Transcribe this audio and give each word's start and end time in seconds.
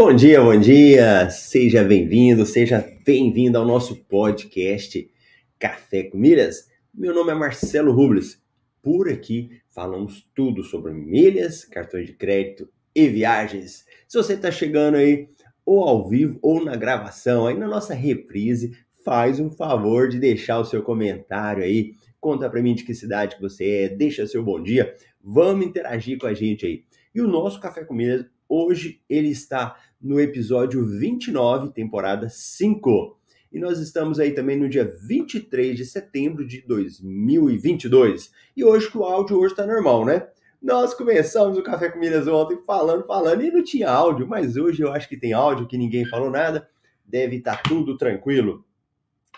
Bom 0.00 0.14
dia, 0.14 0.40
bom 0.40 0.56
dia! 0.56 1.28
Seja 1.28 1.82
bem-vindo, 1.82 2.46
seja 2.46 2.88
bem-vindo 3.04 3.58
ao 3.58 3.66
nosso 3.66 3.96
podcast 4.04 5.10
Café 5.58 6.04
com 6.04 6.16
Milhas. 6.16 6.70
Meu 6.94 7.12
nome 7.12 7.32
é 7.32 7.34
Marcelo 7.34 7.90
Rubles. 7.90 8.40
Por 8.80 9.08
aqui 9.08 9.60
falamos 9.68 10.24
tudo 10.36 10.62
sobre 10.62 10.92
milhas, 10.92 11.64
cartões 11.64 12.06
de 12.06 12.12
crédito 12.12 12.68
e 12.94 13.08
viagens. 13.08 13.84
Se 14.06 14.16
você 14.16 14.34
está 14.34 14.52
chegando 14.52 14.98
aí 14.98 15.26
ou 15.66 15.82
ao 15.82 16.08
vivo 16.08 16.38
ou 16.42 16.64
na 16.64 16.76
gravação, 16.76 17.48
aí 17.48 17.58
na 17.58 17.66
nossa 17.66 17.92
reprise, 17.92 18.78
faz 19.04 19.40
um 19.40 19.50
favor 19.50 20.08
de 20.08 20.20
deixar 20.20 20.60
o 20.60 20.64
seu 20.64 20.80
comentário 20.80 21.64
aí. 21.64 21.90
Conta 22.20 22.48
para 22.48 22.62
mim 22.62 22.76
de 22.76 22.84
que 22.84 22.94
cidade 22.94 23.34
que 23.34 23.42
você 23.42 23.68
é, 23.68 23.88
deixa 23.88 24.28
seu 24.28 24.44
bom 24.44 24.62
dia. 24.62 24.94
Vamos 25.20 25.66
interagir 25.66 26.18
com 26.18 26.28
a 26.28 26.34
gente 26.34 26.64
aí. 26.64 26.84
E 27.12 27.20
o 27.20 27.26
nosso 27.26 27.58
Café 27.58 27.84
com 27.84 27.94
Milhas 27.94 28.26
Hoje 28.48 29.02
ele 29.08 29.28
está 29.28 29.76
no 30.00 30.20
episódio 30.20 30.84
29, 30.84 31.70
temporada 31.72 32.28
5. 32.28 33.18
E 33.50 33.58
nós 33.58 33.78
estamos 33.78 34.20
aí 34.20 34.32
também 34.32 34.58
no 34.58 34.68
dia 34.68 34.84
23 34.84 35.76
de 35.76 35.84
setembro 35.84 36.46
de 36.46 36.60
2022. 36.62 38.30
E 38.56 38.64
hoje 38.64 38.90
que 38.90 38.98
o 38.98 39.04
áudio 39.04 39.38
hoje 39.38 39.52
está 39.52 39.66
normal, 39.66 40.04
né? 40.04 40.28
Nós 40.60 40.92
começamos 40.92 41.56
o 41.56 41.62
Café 41.62 41.88
com 41.88 41.98
Milhas 41.98 42.26
ontem 42.26 42.58
falando, 42.66 43.04
falando, 43.04 43.42
e 43.42 43.50
não 43.50 43.62
tinha 43.62 43.88
áudio, 43.88 44.26
mas 44.26 44.56
hoje 44.56 44.82
eu 44.82 44.92
acho 44.92 45.08
que 45.08 45.16
tem 45.16 45.32
áudio, 45.32 45.66
que 45.66 45.78
ninguém 45.78 46.04
falou 46.04 46.30
nada. 46.30 46.68
Deve 47.04 47.36
estar 47.36 47.56
tá 47.56 47.62
tudo 47.68 47.96
tranquilo. 47.96 48.64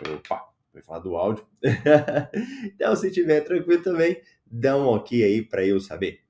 Opa, 0.00 0.48
foi 0.72 0.82
falar 0.82 1.00
do 1.00 1.16
áudio. 1.16 1.44
então, 2.64 2.96
se 2.96 3.10
tiver 3.10 3.42
tranquilo 3.42 3.82
também, 3.82 4.20
dá 4.44 4.76
um 4.76 4.86
ok 4.86 5.22
aí 5.22 5.42
para 5.42 5.64
eu 5.64 5.78
saber. 5.78 6.20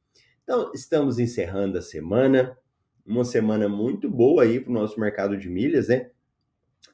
Então, 0.43 0.71
estamos 0.75 1.19
encerrando 1.19 1.79
a 1.79 1.83
semana 1.83 2.59
uma 3.07 3.25
semana 3.25 3.69
muito 3.69 4.09
boa 4.09 4.43
aí 4.43 4.61
para 4.61 4.71
o 4.71 4.75
nosso 4.75 4.99
mercado 4.99 5.37
de 5.37 5.49
milhas, 5.49 5.89
né? 5.89 6.11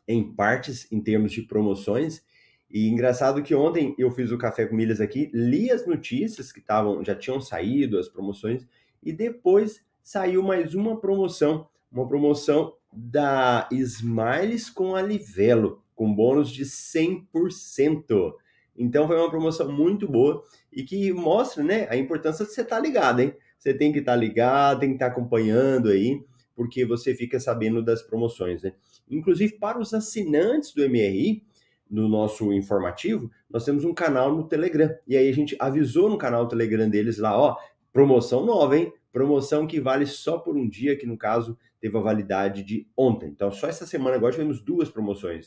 Em 0.06 0.32
partes, 0.32 0.90
em 0.90 1.00
termos 1.00 1.32
de 1.32 1.42
promoções. 1.42 2.24
E 2.70 2.88
engraçado 2.88 3.42
que 3.42 3.54
ontem 3.54 3.94
eu 3.98 4.10
fiz 4.10 4.32
o 4.32 4.38
café 4.38 4.66
com 4.66 4.74
milhas 4.74 5.00
aqui, 5.00 5.30
li 5.32 5.70
as 5.70 5.86
notícias 5.86 6.50
que 6.50 6.58
estavam, 6.58 7.04
já 7.04 7.14
tinham 7.14 7.40
saído, 7.40 7.98
as 7.98 8.08
promoções, 8.08 8.66
e 9.02 9.12
depois 9.12 9.84
saiu 10.02 10.42
mais 10.42 10.74
uma 10.74 11.00
promoção, 11.00 11.68
uma 11.90 12.06
promoção 12.06 12.74
da 12.92 13.68
Smiles 13.70 14.70
com 14.70 14.94
a 14.94 15.02
Livelo, 15.02 15.82
com 15.94 16.12
bônus 16.12 16.50
de 16.50 16.64
100%. 16.64 18.34
Então 18.76 19.06
foi 19.06 19.16
uma 19.16 19.30
promoção 19.30 19.70
muito 19.70 20.08
boa 20.08 20.42
e 20.72 20.82
que 20.82 21.12
mostra, 21.12 21.62
né, 21.62 21.86
a 21.88 21.96
importância 21.96 22.44
de 22.44 22.52
você 22.52 22.62
estar 22.62 22.76
tá 22.76 22.82
ligado, 22.82 23.20
hein? 23.20 23.34
Você 23.58 23.74
tem 23.74 23.92
que 23.92 24.00
estar 24.00 24.12
tá 24.12 24.18
ligado, 24.18 24.80
tem 24.80 24.90
que 24.90 24.94
estar 24.96 25.06
tá 25.06 25.12
acompanhando 25.12 25.90
aí, 25.90 26.20
porque 26.54 26.84
você 26.84 27.14
fica 27.14 27.38
sabendo 27.38 27.82
das 27.82 28.02
promoções, 28.02 28.62
né? 28.62 28.72
Inclusive, 29.08 29.58
para 29.58 29.78
os 29.78 29.92
assinantes 29.94 30.72
do 30.72 30.88
MRI, 30.88 31.42
no 31.90 32.08
nosso 32.08 32.52
informativo, 32.52 33.30
nós 33.48 33.64
temos 33.64 33.84
um 33.84 33.94
canal 33.94 34.34
no 34.34 34.48
Telegram. 34.48 34.92
E 35.06 35.16
aí 35.16 35.28
a 35.28 35.32
gente 35.32 35.56
avisou 35.58 36.10
no 36.10 36.18
canal 36.18 36.48
Telegram 36.48 36.88
deles 36.88 37.18
lá, 37.18 37.38
ó, 37.38 37.56
promoção 37.92 38.44
nova, 38.44 38.76
hein? 38.76 38.92
Promoção 39.12 39.66
que 39.66 39.80
vale 39.80 40.06
só 40.06 40.38
por 40.38 40.56
um 40.56 40.68
dia, 40.68 40.96
que 40.96 41.06
no 41.06 41.16
caso 41.16 41.56
teve 41.80 41.96
a 41.96 42.00
validade 42.00 42.62
de 42.62 42.86
ontem. 42.96 43.28
Então, 43.28 43.50
só 43.50 43.68
essa 43.68 43.86
semana 43.86 44.16
agora 44.16 44.32
tivemos 44.32 44.60
duas 44.60 44.90
promoções. 44.90 45.46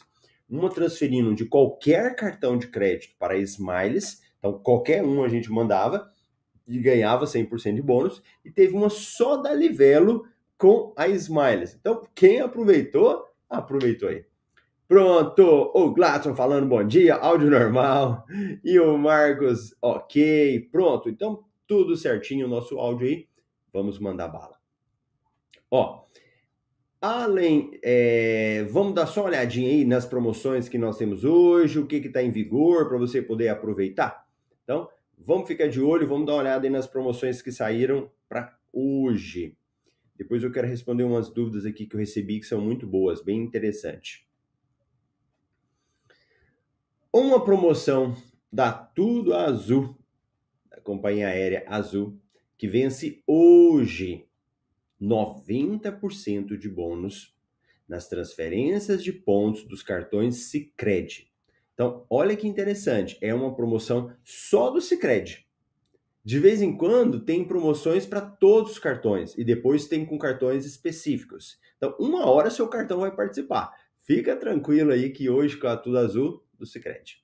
Uma 0.49 0.69
transferindo 0.69 1.35
de 1.35 1.45
qualquer 1.45 2.15
cartão 2.15 2.57
de 2.57 2.67
crédito 2.67 3.13
para 3.19 3.37
Smiles, 3.37 4.21
então 4.39 4.53
qualquer 4.57 5.03
um 5.03 5.23
a 5.23 5.27
gente 5.27 5.51
mandava, 5.51 6.09
e 6.69 6.79
ganhava 6.79 7.25
100% 7.25 7.75
de 7.75 7.81
bônus, 7.81 8.21
e 8.45 8.51
teve 8.51 8.73
uma 8.73 8.89
só 8.89 9.35
da 9.37 9.51
Livelo 9.53 10.25
com 10.57 10.93
a 10.95 11.07
Smiles. 11.07 11.75
Então, 11.79 12.03
quem 12.13 12.39
aproveitou, 12.39 13.25
aproveitou 13.49 14.09
aí. 14.09 14.23
Pronto, 14.87 15.71
o 15.73 15.91
Gladson 15.91 16.35
falando 16.35 16.67
bom 16.67 16.83
dia, 16.83 17.15
áudio 17.15 17.49
normal, 17.49 18.25
e 18.63 18.79
o 18.79 18.97
Marcos, 18.97 19.75
ok, 19.81 20.67
pronto. 20.71 21.09
Então, 21.09 21.43
tudo 21.67 21.95
certinho 21.95 22.45
o 22.45 22.49
nosso 22.49 22.77
áudio 22.77 23.07
aí, 23.07 23.27
vamos 23.73 23.99
mandar 23.99 24.27
bala. 24.27 24.57
Ó, 25.71 26.05
além, 27.01 27.79
é, 27.83 28.63
vamos 28.71 28.93
dar 28.93 29.07
só 29.07 29.21
uma 29.21 29.29
olhadinha 29.29 29.69
aí 29.69 29.85
nas 29.85 30.05
promoções 30.05 30.67
que 30.67 30.77
nós 30.77 30.97
temos 30.97 31.23
hoje, 31.23 31.79
o 31.79 31.87
que 31.87 31.97
está 31.97 32.21
em 32.21 32.31
vigor 32.31 32.87
para 32.87 32.97
você 32.97 33.21
poder 33.21 33.49
aproveitar. 33.49 34.27
Então, 34.63 34.87
Vamos 35.21 35.49
ficar 35.49 35.67
de 35.67 35.81
olho, 35.81 36.07
vamos 36.07 36.25
dar 36.25 36.33
uma 36.33 36.39
olhada 36.39 36.65
aí 36.65 36.71
nas 36.71 36.87
promoções 36.87 37.41
que 37.41 37.51
saíram 37.51 38.09
para 38.29 38.57
hoje. 38.71 39.57
Depois 40.15 40.41
eu 40.41 40.51
quero 40.51 40.65
responder 40.65 41.03
umas 41.03 41.29
dúvidas 41.29 41.65
aqui 41.65 41.85
que 41.85 41.95
eu 41.95 41.99
recebi 41.99 42.39
que 42.39 42.45
são 42.45 42.61
muito 42.61 42.87
boas, 42.87 43.21
bem 43.21 43.43
interessante. 43.43 44.25
Uma 47.11 47.43
promoção 47.43 48.15
da 48.51 48.71
Tudo 48.71 49.33
Azul, 49.33 49.97
da 50.69 50.79
companhia 50.79 51.27
aérea 51.27 51.65
Azul, 51.67 52.17
que 52.57 52.67
vence 52.67 53.21
hoje 53.27 54.25
90% 55.01 56.57
de 56.57 56.69
bônus 56.69 57.35
nas 57.87 58.07
transferências 58.07 59.03
de 59.03 59.11
pontos 59.11 59.63
dos 59.63 59.83
cartões 59.83 60.49
Sicredi. 60.49 61.28
Então, 61.79 62.05
olha 62.09 62.35
que 62.35 62.45
interessante, 62.45 63.17
é 63.21 63.33
uma 63.33 63.55
promoção 63.55 64.11
só 64.21 64.69
do 64.69 64.81
Sicredi. 64.81 65.47
De 66.25 66.37
vez 66.37 66.61
em 66.61 66.75
quando 66.75 67.21
tem 67.21 67.47
promoções 67.47 68.05
para 68.05 68.19
todos 68.19 68.73
os 68.73 68.79
cartões 68.79 69.33
e 69.37 69.45
depois 69.45 69.87
tem 69.87 70.05
com 70.05 70.17
cartões 70.17 70.65
específicos. 70.65 71.57
Então, 71.77 71.95
uma 71.97 72.29
hora 72.29 72.51
seu 72.51 72.67
cartão 72.67 72.99
vai 72.99 73.15
participar. 73.15 73.71
Fica 73.99 74.35
tranquilo 74.35 74.91
aí 74.91 75.09
que 75.09 75.29
hoje 75.29 75.55
com 75.55 75.67
a 75.67 75.77
Tudo 75.77 75.99
Azul 75.99 76.43
do 76.57 76.65
Sicredi. 76.65 77.23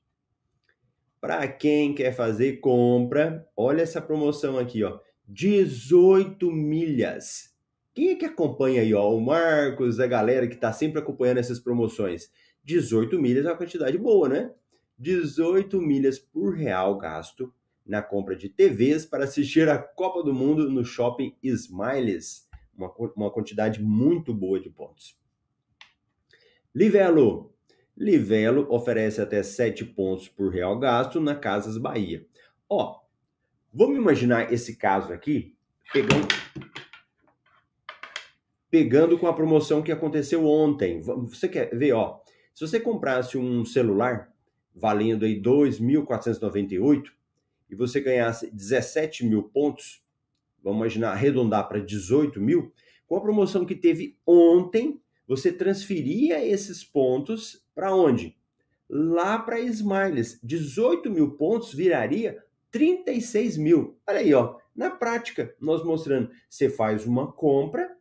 Para 1.20 1.46
quem 1.50 1.94
quer 1.94 2.14
fazer 2.14 2.62
compra, 2.62 3.46
olha 3.58 3.82
essa 3.82 4.02
promoção 4.02 4.58
aqui, 4.58 4.86
ó. 4.86 5.02
18 5.28 6.50
milhas. 6.50 7.54
Quem 7.94 8.12
é 8.12 8.16
que 8.16 8.24
acompanha 8.24 8.84
aí, 8.84 8.94
ó? 8.94 9.14
O 9.14 9.20
Marcos, 9.20 10.00
a 10.00 10.08
galera 10.08 10.48
que 10.48 10.56
está 10.56 10.72
sempre 10.72 11.00
acompanhando 11.00 11.40
essas 11.40 11.60
promoções. 11.60 12.30
18 12.66 13.22
milhas 13.22 13.46
é 13.46 13.50
uma 13.50 13.58
quantidade 13.58 13.98
boa, 13.98 14.28
né? 14.28 14.52
18 14.98 15.80
milhas 15.80 16.18
por 16.18 16.56
real 16.56 16.98
gasto 16.98 17.54
na 17.86 18.02
compra 18.02 18.36
de 18.36 18.50
TVs 18.50 19.06
para 19.06 19.26
assistir 19.26 19.70
a 19.70 19.78
Copa 19.78 20.24
do 20.24 20.34
Mundo 20.34 20.70
no 20.70 20.84
shopping 20.84 21.36
Smiles. 21.44 22.50
Uma, 22.76 22.92
uma 23.16 23.32
quantidade 23.32 23.82
muito 23.82 24.34
boa 24.34 24.60
de 24.60 24.70
pontos. 24.70 25.16
Livelo. 26.74 27.54
Livelo 27.96 28.68
oferece 28.70 29.22
até 29.22 29.42
7 29.44 29.86
pontos 29.86 30.28
por 30.28 30.52
real 30.52 30.78
gasto 30.80 31.22
na 31.22 31.36
Casas 31.36 31.78
Bahia. 31.78 32.26
Ó, 32.68 33.00
vamos 33.72 33.96
imaginar 33.96 34.52
esse 34.52 34.76
caso 34.76 35.14
aqui, 35.14 35.56
pegando, 35.94 36.28
pegando 38.70 39.18
com 39.18 39.28
a 39.28 39.34
promoção 39.34 39.82
que 39.82 39.92
aconteceu 39.92 40.46
ontem. 40.46 41.00
Você 41.02 41.48
quer 41.48 41.74
ver, 41.78 41.94
ó, 41.94 42.20
se 42.56 42.66
você 42.66 42.80
comprasse 42.80 43.38
um 43.38 43.64
celular 43.64 44.34
valendo 44.74 45.26
aí 45.26 45.40
2.498 45.40 47.04
e 47.70 47.76
você 47.76 48.02
ganhasse 48.02 48.50
17 48.50 49.24
mil 49.26 49.44
pontos, 49.44 50.04
vamos 50.64 50.80
imaginar 50.80 51.12
arredondar 51.12 51.68
para 51.68 51.80
18 51.80 52.42
mil, 52.42 52.74
com 53.06 53.16
a 53.16 53.22
promoção 53.22 53.64
que 53.64 53.76
teve 53.76 54.18
ontem, 54.26 55.00
você 55.28 55.52
transferia 55.52 56.44
esses 56.44 56.84
pontos 56.84 57.64
para 57.76 57.94
onde? 57.94 58.36
lá 58.90 59.40
para 59.40 59.60
Smiles. 59.60 60.40
18 60.44 61.10
mil 61.10 61.32
pontos 61.32 61.74
viraria 61.74 62.44
36 62.72 63.58
mil. 63.58 63.98
Olha 64.08 64.20
aí, 64.20 64.34
ó. 64.34 64.58
Na 64.76 64.90
prática, 64.90 65.56
nós 65.60 65.84
mostrando, 65.84 66.30
você 66.50 66.70
faz 66.70 67.06
uma 67.06 67.32
compra, 67.32 67.96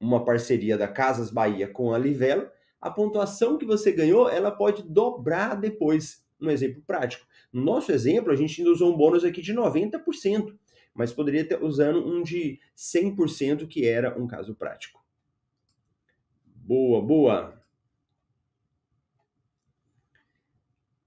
uma 0.00 0.24
parceria 0.24 0.76
da 0.76 0.88
Casas 0.88 1.30
Bahia 1.30 1.68
com 1.68 1.92
a 1.92 1.98
Livelo, 1.98 2.48
a 2.80 2.90
pontuação 2.90 3.58
que 3.58 3.64
você 3.64 3.92
ganhou, 3.92 4.28
ela 4.28 4.50
pode 4.50 4.82
dobrar 4.82 5.54
depois. 5.56 6.24
Um 6.40 6.50
exemplo 6.50 6.82
prático. 6.86 7.26
No 7.50 7.64
nosso 7.64 7.90
exemplo, 7.90 8.30
a 8.30 8.36
gente 8.36 8.62
usou 8.62 8.92
um 8.92 8.96
bônus 8.96 9.24
aqui 9.24 9.40
de 9.40 9.54
90%, 9.54 10.54
mas 10.94 11.12
poderia 11.12 11.40
estar 11.40 11.62
usando 11.62 12.06
um 12.06 12.22
de 12.22 12.60
100%, 12.76 13.66
que 13.66 13.86
era 13.86 14.18
um 14.20 14.26
caso 14.26 14.54
prático. 14.54 15.02
Boa, 16.44 17.00
boa. 17.00 17.62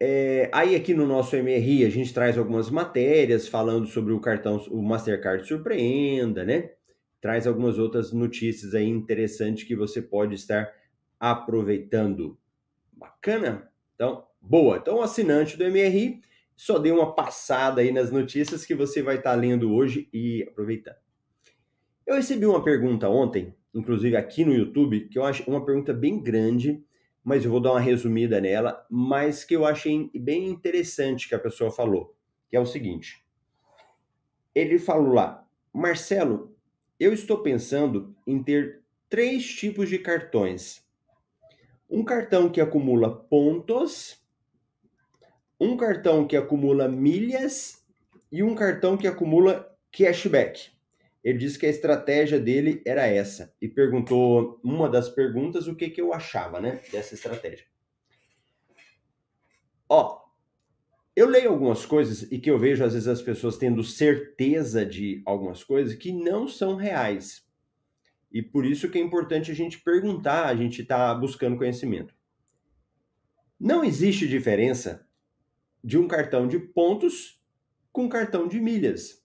É, 0.02 0.50
aí 0.54 0.76
aqui 0.76 0.94
no 0.94 1.06
nosso 1.06 1.36
MRI 1.36 1.86
a 1.86 1.90
gente 1.90 2.14
traz 2.14 2.38
algumas 2.38 2.70
matérias 2.70 3.50
falando 3.50 3.86
sobre 3.86 4.14
o 4.14 4.22
cartão, 4.22 4.58
o 4.70 4.82
Mastercard 4.82 5.46
Surpreenda, 5.46 6.46
né? 6.46 6.72
Traz 7.20 7.46
algumas 7.46 7.78
outras 7.78 8.14
notícias 8.14 8.74
aí 8.74 8.88
interessantes 8.88 9.66
que 9.66 9.76
você 9.76 10.02
pode 10.02 10.36
estar 10.36 10.72
aproveitando. 11.20 12.38
Bacana? 12.94 13.70
Então, 13.96 14.26
boa. 14.42 14.78
Então, 14.78 15.02
assinante 15.02 15.58
do 15.58 15.66
MRI 15.66 16.22
só 16.56 16.78
dê 16.78 16.92
uma 16.92 17.14
passada 17.14 17.82
aí 17.82 17.92
nas 17.92 18.12
notícias 18.12 18.66
que 18.66 18.76
você 18.76 19.02
vai 19.02 19.18
estar 19.18 19.34
lendo 19.36 19.74
hoje 19.74 20.10
e 20.14 20.44
aproveitando. 20.44 20.98
Eu 22.06 22.16
recebi 22.16 22.46
uma 22.46 22.64
pergunta 22.64 23.10
ontem, 23.10 23.56
inclusive 23.74 24.16
aqui 24.16 24.44
no 24.44 24.54
YouTube, 24.54 25.08
que 25.10 25.18
eu 25.20 25.24
acho 25.24 25.50
uma 25.50 25.66
pergunta 25.66 25.94
bem 25.94 26.22
grande 26.22 26.84
mas 27.24 27.46
eu 27.46 27.52
vou 27.52 27.60
dar 27.60 27.74
uma 27.74 27.80
resumida 27.80 28.40
nela, 28.40 28.86
mas 28.90 29.44
que 29.44 29.56
eu 29.56 29.66
achei 29.66 30.10
bem 30.16 30.48
interessante 30.48 31.28
que 31.28 31.36
a 31.36 31.40
pessoa 31.40 31.72
falou, 31.72 32.16
que 32.50 32.56
é 32.56 32.60
o 32.60 32.66
seguinte. 32.66 33.24
Ele 34.56 34.80
falou 34.80 35.14
lá, 35.14 35.48
Marcelo, 35.72 36.58
eu 37.00 37.14
estou 37.14 37.44
pensando 37.44 38.16
em 38.26 38.42
ter 38.42 38.82
três 39.08 39.46
tipos 39.46 39.90
de 39.90 40.00
cartões. 40.00 40.84
Um 41.90 42.04
cartão 42.04 42.50
que 42.50 42.62
acumula 42.62 43.14
pontos, 43.14 44.22
um 45.60 45.76
cartão 45.76 46.28
que 46.28 46.38
acumula 46.38 46.88
milhas 46.88 47.84
e 48.32 48.44
um 48.44 48.54
cartão 48.54 48.96
que 48.96 49.08
acumula 49.08 49.76
cashback. 49.92 50.72
Ele 51.24 51.38
disse 51.38 51.60
que 51.60 51.66
a 51.66 51.70
estratégia 51.70 52.40
dele 52.40 52.82
era 52.86 53.06
essa 53.06 53.54
e 53.62 53.68
perguntou 53.68 54.60
uma 54.64 54.88
das 54.88 55.10
perguntas 55.10 55.68
o 55.68 55.76
que, 55.76 55.90
que 55.90 56.00
eu 56.00 56.14
achava, 56.14 56.62
né, 56.62 56.80
dessa 56.92 57.14
estratégia. 57.14 57.66
Ó, 59.90 60.22
eu 61.16 61.28
leio 61.28 61.50
algumas 61.50 61.86
coisas 61.86 62.32
e 62.32 62.40
que 62.40 62.50
eu 62.50 62.58
vejo 62.58 62.84
às 62.86 62.94
vezes 62.94 63.08
as 63.08 63.22
pessoas 63.22 63.58
tendo 63.58 63.84
certeza 63.84 64.86
de 64.86 65.22
algumas 65.26 65.64
coisas 65.64 65.96
que 65.96 66.14
não 66.14 66.48
são 66.48 66.76
reais. 66.76 67.44
E 68.32 68.42
por 68.42 68.66
isso 68.66 68.90
que 68.90 68.98
é 68.98 69.02
importante 69.02 69.52
a 69.52 69.56
gente 69.56 69.80
perguntar, 69.80 70.46
a 70.46 70.56
gente 70.56 70.82
está 70.82 71.14
buscando 71.16 71.58
conhecimento. 71.58 72.14
Não 73.60 73.84
existe 73.84 74.28
diferença 74.28 75.06
de 75.84 75.98
um 75.98 76.08
cartão 76.08 76.48
de 76.48 76.60
pontos 76.60 77.42
com 77.92 78.04
um 78.04 78.10
cartão 78.10 78.48
de 78.48 78.60
milhas. 78.60 79.24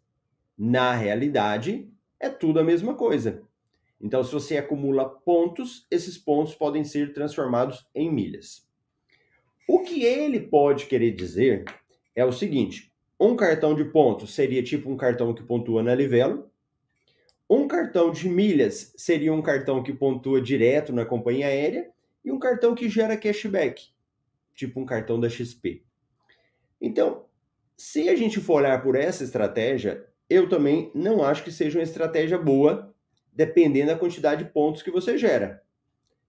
Na 0.56 0.94
realidade, 0.94 1.92
é 2.18 2.28
tudo 2.28 2.60
a 2.60 2.64
mesma 2.64 2.94
coisa. 2.94 3.42
Então, 4.00 4.22
se 4.22 4.32
você 4.32 4.56
acumula 4.56 5.08
pontos, 5.08 5.86
esses 5.90 6.18
pontos 6.18 6.54
podem 6.54 6.84
ser 6.84 7.12
transformados 7.12 7.86
em 7.94 8.12
milhas. 8.12 8.68
O 9.68 9.80
que 9.80 10.04
ele 10.04 10.40
pode 10.40 10.86
querer 10.86 11.12
dizer 11.12 11.64
é 12.14 12.24
o 12.24 12.32
seguinte: 12.32 12.92
um 13.18 13.36
cartão 13.36 13.74
de 13.74 13.84
pontos 13.84 14.34
seria 14.34 14.62
tipo 14.62 14.90
um 14.90 14.96
cartão 14.96 15.32
que 15.34 15.42
pontua 15.42 15.82
na 15.82 15.94
Livelo. 15.94 16.50
Um 17.48 17.68
cartão 17.68 18.10
de 18.10 18.28
milhas 18.28 18.92
seria 18.96 19.32
um 19.32 19.42
cartão 19.42 19.82
que 19.82 19.92
pontua 19.92 20.40
direto 20.40 20.92
na 20.92 21.04
companhia 21.04 21.46
aérea. 21.46 21.90
E 22.24 22.32
um 22.32 22.38
cartão 22.38 22.74
que 22.74 22.88
gera 22.88 23.18
cashback, 23.18 23.88
tipo 24.54 24.80
um 24.80 24.86
cartão 24.86 25.20
da 25.20 25.28
XP. 25.28 25.82
Então, 26.80 27.26
se 27.76 28.08
a 28.08 28.16
gente 28.16 28.40
for 28.40 28.54
olhar 28.54 28.82
por 28.82 28.96
essa 28.96 29.22
estratégia, 29.22 30.06
eu 30.28 30.48
também 30.48 30.90
não 30.94 31.22
acho 31.22 31.44
que 31.44 31.52
seja 31.52 31.78
uma 31.78 31.84
estratégia 31.84 32.38
boa, 32.38 32.94
dependendo 33.32 33.88
da 33.88 33.98
quantidade 33.98 34.44
de 34.44 34.50
pontos 34.50 34.82
que 34.82 34.90
você 34.90 35.18
gera. 35.18 35.62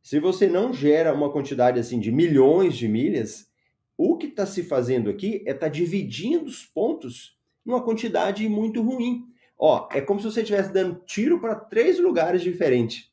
Se 0.03 0.19
você 0.19 0.47
não 0.47 0.73
gera 0.73 1.13
uma 1.13 1.31
quantidade 1.31 1.79
assim 1.79 1.99
de 1.99 2.11
milhões 2.11 2.75
de 2.75 2.87
milhas, 2.87 3.49
o 3.97 4.17
que 4.17 4.27
está 4.27 4.45
se 4.45 4.63
fazendo 4.63 5.09
aqui 5.09 5.43
é 5.45 5.51
estar 5.51 5.67
tá 5.67 5.67
dividindo 5.69 6.45
os 6.45 6.65
pontos 6.65 7.39
numa 7.65 7.81
quantidade 7.81 8.47
muito 8.49 8.81
ruim. 8.81 9.25
Ó, 9.57 9.87
é 9.91 10.01
como 10.01 10.19
se 10.19 10.25
você 10.25 10.41
estivesse 10.41 10.71
dando 10.71 11.01
tiro 11.05 11.39
para 11.39 11.55
três 11.55 11.99
lugares 11.99 12.41
diferentes. 12.41 13.09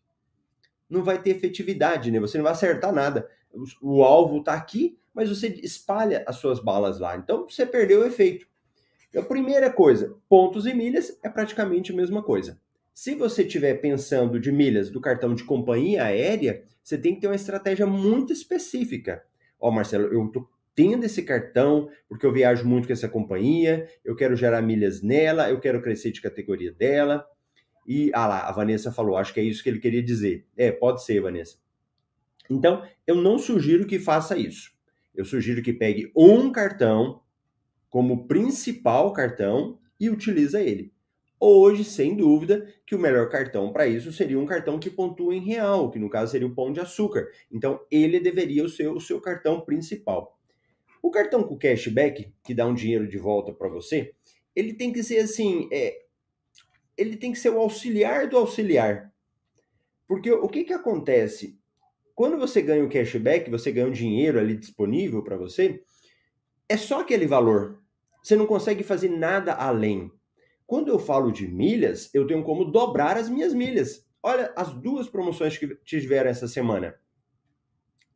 Não 0.89 1.03
vai 1.03 1.21
ter 1.21 1.31
efetividade, 1.31 2.11
né? 2.11 2.19
Você 2.21 2.37
não 2.37 2.45
vai 2.45 2.53
acertar 2.53 2.93
nada. 2.93 3.29
O, 3.81 3.99
o 3.99 4.05
alvo 4.05 4.39
está 4.39 4.55
aqui, 4.55 4.99
mas 5.15 5.29
você 5.29 5.49
espalha 5.63 6.25
as 6.27 6.37
suas 6.37 6.61
balas 6.61 6.99
lá. 6.99 7.17
Então 7.17 7.49
você 7.49 7.65
perdeu 7.65 8.01
o 8.01 8.07
efeito. 8.07 8.47
A 9.17 9.23
primeira 9.23 9.71
coisa, 9.71 10.17
pontos 10.29 10.67
e 10.67 10.73
milhas 10.73 11.19
é 11.23 11.29
praticamente 11.29 11.93
a 11.93 11.95
mesma 11.95 12.23
coisa. 12.23 12.59
Se 12.95 13.15
você 13.15 13.43
estiver 13.43 13.75
pensando 13.75 14.41
de 14.41 14.51
milhas 14.51 14.91
do 14.91 15.01
cartão 15.01 15.35
de 15.35 15.45
companhia 15.45 16.05
aérea, 16.05 16.63
você 16.83 16.99
tem 16.99 17.15
que 17.15 17.21
ter 17.21 17.27
uma 17.27 17.37
estratégia 17.37 17.87
muito 17.87 18.33
específica. 18.33 19.23
Ó, 19.61 19.71
Marcelo, 19.71 20.13
eu 20.13 20.27
estou 20.27 20.49
tendo 20.75 21.05
esse 21.05 21.23
cartão 21.23 21.89
porque 22.09 22.25
eu 22.25 22.33
viajo 22.33 22.67
muito 22.67 22.87
com 22.87 22.93
essa 22.93 23.09
companhia, 23.09 23.89
eu 24.05 24.17
quero 24.17 24.37
gerar 24.37 24.63
milhas 24.63 25.03
nela, 25.03 25.51
eu 25.51 25.61
quero 25.61 25.83
crescer 25.83 26.13
de 26.13 26.21
categoria 26.21 26.73
dela. 26.73 27.25
E, 27.87 28.11
ah 28.15 28.27
lá, 28.27 28.49
a 28.49 28.53
Vanessa 28.53 28.93
falou, 28.93 29.17
acho 29.17 29.35
que 29.35 29.41
é 29.41 29.43
isso 29.43 29.63
que 29.63 29.69
ele 29.69 29.81
queria 29.81 30.03
dizer. 30.03 30.47
É, 30.57 30.71
pode 30.71 31.05
ser, 31.05 31.21
Vanessa. 31.21 31.57
Então, 32.49 32.83
eu 33.07 33.17
não 33.17 33.39
sugiro 33.39 33.87
que 33.87 33.99
faça 33.99 34.37
isso. 34.37 34.73
Eu 35.15 35.25
sugiro 35.25 35.63
que 35.63 35.73
pegue 35.73 36.11
um 36.17 36.51
cartão 36.51 37.23
como 37.91 38.27
principal 38.27 39.13
cartão 39.13 39.79
e 40.01 40.09
utiliza 40.09 40.61
ele. 40.61 40.93
Hoje, 41.39 41.85
sem 41.85 42.17
dúvida, 42.17 42.67
que 42.87 42.95
o 42.95 42.99
melhor 42.99 43.29
cartão 43.29 43.73
para 43.73 43.87
isso 43.87 44.13
seria 44.13 44.39
um 44.39 44.47
cartão 44.47 44.79
que 44.79 44.89
pontua 44.89 45.35
em 45.35 45.45
real, 45.45 45.91
que 45.91 45.99
no 45.99 46.09
caso 46.09 46.31
seria 46.31 46.47
o 46.47 46.55
pão 46.55 46.73
de 46.73 46.81
açúcar. 46.81 47.27
Então, 47.51 47.81
ele 47.91 48.21
deveria 48.21 48.67
ser 48.69 48.89
o 48.89 49.01
seu 49.01 49.21
cartão 49.21 49.61
principal. 49.61 50.39
O 51.03 51.11
cartão 51.11 51.43
com 51.43 51.59
cashback, 51.59 52.33
que 52.45 52.55
dá 52.55 52.65
um 52.67 52.75
dinheiro 52.75 53.09
de 53.09 53.19
volta 53.19 53.53
para 53.53 53.69
você, 53.69 54.15
ele 54.55 54.73
tem 54.73 54.93
que 54.93 55.03
ser 55.03 55.19
assim, 55.19 55.69
é, 55.73 55.99
ele 56.97 57.17
tem 57.17 57.33
que 57.33 57.39
ser 57.39 57.51
o 57.51 57.59
auxiliar 57.59 58.29
do 58.29 58.39
auxiliar. 58.39 59.13
Porque 60.07 60.31
o 60.31 60.49
que, 60.49 60.65
que 60.65 60.73
acontece? 60.73 61.59
Quando 62.15 62.39
você 62.39 62.63
ganha 62.63 62.85
o 62.85 62.89
cashback, 62.89 63.51
você 63.51 63.73
ganha 63.73 63.89
um 63.89 63.93
dinheiro 63.93 64.39
ali 64.39 64.57
disponível 64.57 65.25
para 65.25 65.37
você, 65.37 65.83
é 66.69 66.77
só 66.77 67.01
aquele 67.01 67.27
valor. 67.27 67.83
Você 68.23 68.37
não 68.37 68.47
consegue 68.47 68.85
fazer 68.85 69.09
nada 69.09 69.55
além. 69.55 70.11
Quando 70.67 70.89
eu 70.89 70.99
falo 70.99 71.33
de 71.33 71.49
milhas, 71.49 72.09
eu 72.15 72.27
tenho 72.27 72.45
como 72.45 72.65
dobrar 72.65 73.17
as 73.17 73.29
minhas 73.29 73.53
milhas. 73.53 74.07
Olha 74.23 74.53
as 74.57 74.73
duas 74.73 75.09
promoções 75.09 75.59
que 75.59 75.75
tiveram 75.85 76.31
essa 76.31 76.47
semana. 76.47 76.95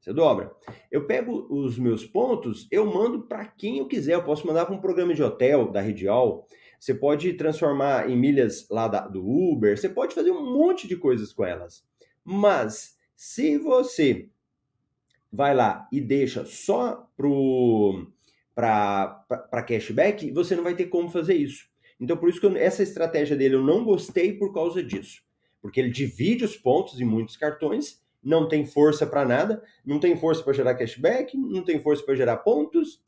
Você 0.06 0.12
dobra. 0.12 0.54
Eu 0.88 1.04
pego 1.04 1.48
os 1.50 1.76
meus 1.76 2.06
pontos, 2.06 2.68
eu 2.70 2.86
mando 2.86 3.22
para 3.22 3.44
quem 3.44 3.78
eu 3.78 3.88
quiser. 3.88 4.14
Eu 4.14 4.22
posso 4.22 4.46
mandar 4.46 4.64
para 4.64 4.75
um 4.75 4.80
programa 4.80 5.12
de 5.12 5.20
hotel 5.20 5.72
da 5.72 5.80
Redial. 5.80 6.46
Você 6.78 6.94
pode 6.94 7.32
transformar 7.32 8.08
em 8.08 8.16
milhas 8.16 8.68
lá 8.70 8.86
da, 8.86 9.00
do 9.00 9.28
Uber. 9.28 9.76
Você 9.76 9.88
pode 9.88 10.14
fazer 10.14 10.30
um 10.30 10.56
monte 10.56 10.86
de 10.86 10.96
coisas 10.96 11.32
com 11.32 11.44
elas. 11.44 11.84
Mas 12.25 12.96
se 13.16 13.58
você 13.58 14.28
vai 15.32 15.52
lá 15.52 15.88
e 15.90 16.00
deixa 16.00 16.44
só 16.44 17.10
para 18.54 19.64
cashback, 19.66 20.30
você 20.30 20.54
não 20.54 20.62
vai 20.62 20.76
ter 20.76 20.86
como 20.86 21.10
fazer 21.10 21.34
isso. 21.34 21.68
Então, 21.98 22.16
por 22.16 22.28
isso 22.28 22.38
que 22.38 22.46
eu, 22.46 22.56
essa 22.56 22.84
estratégia 22.84 23.36
dele 23.36 23.56
eu 23.56 23.64
não 23.64 23.82
gostei 23.82 24.34
por 24.34 24.54
causa 24.54 24.84
disso. 24.84 25.20
Porque 25.60 25.80
ele 25.80 25.90
divide 25.90 26.44
os 26.44 26.56
pontos 26.56 27.00
em 27.00 27.04
muitos 27.04 27.36
cartões, 27.36 28.00
não 28.26 28.49
tem 28.49 28.66
força 28.66 29.06
para 29.06 29.25
nada, 29.25 29.62
não 29.85 30.00
tem 30.00 30.16
força 30.16 30.42
para 30.42 30.52
gerar 30.52 30.75
cashback, 30.75 31.37
não 31.37 31.62
tem 31.62 31.78
força 31.78 32.02
para 32.02 32.16
gerar 32.16 32.38
pontos. 32.38 33.00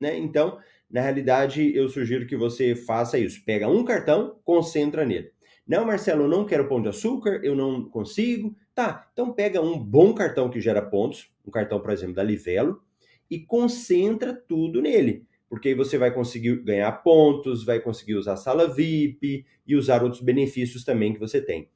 Né? 0.00 0.16
Então, 0.16 0.60
na 0.88 1.00
realidade, 1.00 1.74
eu 1.74 1.88
sugiro 1.88 2.24
que 2.24 2.36
você 2.36 2.76
faça 2.76 3.18
isso. 3.18 3.44
Pega 3.44 3.68
um 3.68 3.84
cartão, 3.84 4.38
concentra 4.44 5.04
nele. 5.04 5.32
Não, 5.66 5.84
Marcelo, 5.84 6.24
eu 6.24 6.28
não 6.28 6.46
quero 6.46 6.68
pão 6.68 6.80
de 6.80 6.88
açúcar, 6.88 7.40
eu 7.42 7.56
não 7.56 7.84
consigo. 7.84 8.54
Tá, 8.72 9.10
então 9.12 9.32
pega 9.32 9.60
um 9.60 9.76
bom 9.76 10.14
cartão 10.14 10.48
que 10.48 10.60
gera 10.60 10.80
pontos, 10.80 11.28
um 11.44 11.50
cartão, 11.50 11.80
por 11.80 11.90
exemplo, 11.90 12.14
da 12.14 12.22
Livelo, 12.22 12.80
e 13.28 13.40
concentra 13.40 14.32
tudo 14.32 14.80
nele. 14.80 15.26
Porque 15.48 15.70
aí 15.70 15.74
você 15.74 15.98
vai 15.98 16.14
conseguir 16.14 16.62
ganhar 16.62 16.92
pontos, 17.02 17.64
vai 17.64 17.80
conseguir 17.80 18.14
usar 18.14 18.36
sala 18.36 18.72
VIP 18.72 19.44
e 19.66 19.74
usar 19.74 20.04
outros 20.04 20.22
benefícios 20.22 20.84
também 20.84 21.12
que 21.12 21.18
você 21.18 21.40
tem. 21.40 21.68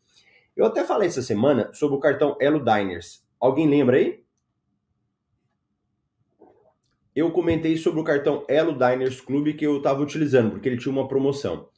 Eu 0.57 0.65
até 0.65 0.85
falei 0.85 1.09
essa 1.09 1.23
semana 1.23 1.71
sobre 1.75 1.97
o 1.97 2.01
cartão 2.01 2.37
Elo 2.41 2.59
Diners. 2.59 3.25
Alguém 3.39 3.69
lembra 3.69 3.99
aí? 3.99 4.27
eu 7.17 7.31
comentei 7.31 7.79
sobre 7.79 7.99
o 7.99 8.05
cartão 8.05 8.45
Elo 8.47 8.73
Diners 8.73 9.23
Club 9.23 9.57
que 9.57 9.67
eu 9.67 9.79
estava 9.79 10.03
utilizando, 10.03 10.51
porque 10.51 10.69
ele 10.69 10.77
tinha 10.77 10.93
uma 10.93 11.09
promoção 11.09 11.71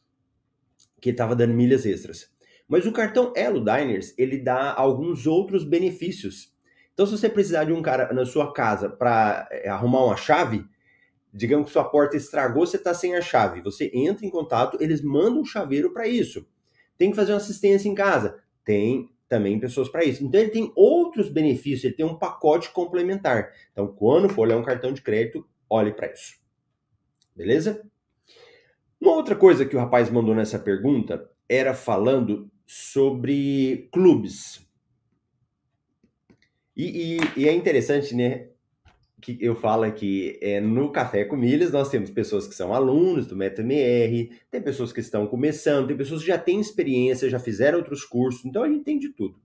que 1.00 1.10
estava 1.10 1.36
dando 1.36 1.54
milhas 1.54 1.86
extras. 1.86 2.28
Mas 2.66 2.84
o 2.84 2.92
cartão 2.92 3.32
Elo 3.36 3.64
Diners, 3.64 4.12
ele 4.18 4.36
dá 4.36 4.74
alguns 4.74 5.28
outros 5.28 5.62
benefícios. 5.62 6.52
Então, 6.92 7.06
se 7.06 7.12
você 7.12 7.28
precisar 7.28 7.62
de 7.62 7.72
um 7.72 7.80
cara 7.80 8.12
na 8.12 8.26
sua 8.26 8.52
casa 8.52 8.90
para 8.90 9.48
é, 9.52 9.68
arrumar 9.68 10.04
uma 10.06 10.16
chave, 10.16 10.66
digamos 11.32 11.68
que 11.68 11.72
sua 11.72 11.84
porta 11.84 12.16
estragou, 12.16 12.66
você 12.66 12.76
está 12.76 12.92
sem 12.92 13.14
a 13.14 13.20
chave, 13.20 13.62
você 13.62 13.92
entra 13.94 14.26
em 14.26 14.30
contato, 14.30 14.76
eles 14.80 15.00
mandam 15.00 15.42
um 15.42 15.44
chaveiro 15.44 15.92
para 15.92 16.08
isso. 16.08 16.44
Tem 16.98 17.10
que 17.10 17.16
fazer 17.16 17.30
uma 17.30 17.38
assistência 17.38 17.88
em 17.88 17.94
casa, 17.94 18.42
tem 18.68 19.08
também 19.26 19.58
pessoas 19.58 19.88
para 19.88 20.04
isso. 20.04 20.22
Então, 20.22 20.38
ele 20.38 20.50
tem 20.50 20.70
outros 20.76 21.30
benefícios, 21.30 21.84
ele 21.84 21.94
tem 21.94 22.04
um 22.04 22.18
pacote 22.18 22.70
complementar. 22.70 23.50
Então, 23.72 23.86
quando 23.86 24.28
for 24.28 24.42
olhar 24.42 24.58
um 24.58 24.62
cartão 24.62 24.92
de 24.92 25.00
crédito, 25.00 25.42
olhe 25.70 25.90
para 25.90 26.12
isso. 26.12 26.38
Beleza? 27.34 27.82
Uma 29.00 29.12
outra 29.12 29.34
coisa 29.34 29.64
que 29.64 29.74
o 29.74 29.78
rapaz 29.78 30.10
mandou 30.10 30.34
nessa 30.34 30.58
pergunta 30.58 31.30
era 31.48 31.72
falando 31.72 32.50
sobre 32.66 33.88
clubes. 33.90 34.60
E, 36.76 37.16
e, 37.16 37.40
e, 37.40 37.48
é 37.48 37.52
interessante, 37.54 38.14
né? 38.14 38.48
Que 39.20 39.36
eu 39.40 39.54
falo 39.56 39.90
que 39.92 40.38
é, 40.40 40.60
no 40.60 40.90
Café 40.90 41.24
com 41.24 41.36
Milhas 41.36 41.72
nós 41.72 41.90
temos 41.90 42.10
pessoas 42.10 42.46
que 42.46 42.54
são 42.54 42.72
alunos 42.72 43.26
do 43.26 43.34
MetaMR, 43.34 44.30
tem 44.50 44.62
pessoas 44.62 44.92
que 44.92 45.00
estão 45.00 45.26
começando, 45.26 45.88
tem 45.88 45.96
pessoas 45.96 46.20
que 46.20 46.28
já 46.28 46.38
têm 46.38 46.60
experiência, 46.60 47.28
já 47.28 47.38
fizeram 47.38 47.78
outros 47.78 48.04
cursos, 48.04 48.44
então 48.44 48.62
a 48.62 48.68
gente 48.68 48.84
tem 48.84 48.98
de 48.98 49.08
tudo. 49.08 49.40